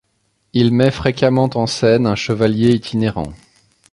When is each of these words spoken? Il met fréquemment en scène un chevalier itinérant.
Il 0.53 0.73
met 0.73 0.89
fréquemment 0.89 1.51
en 1.53 1.67
scène 1.67 2.07
un 2.07 2.15
chevalier 2.15 2.69
itinérant. 2.73 3.33